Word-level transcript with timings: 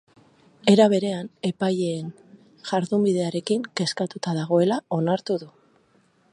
Era 0.75 0.85
berean, 0.93 1.27
epaileen 1.49 2.07
jardunbidearekin 2.71 3.67
kezkatuta 3.81 4.37
dagoela 4.41 4.81
onartu 5.01 5.41
du. 5.45 5.55